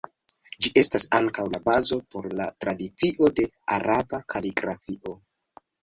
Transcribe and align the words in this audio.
Ĝi 0.65 0.71
estas 0.81 1.03
ankaŭ 1.17 1.43
la 1.55 1.59
bazo 1.67 1.99
por 2.15 2.27
la 2.39 2.47
tradicio 2.65 3.29
de 3.41 3.45
Araba 3.77 4.21
kaligrafio. 4.35 5.15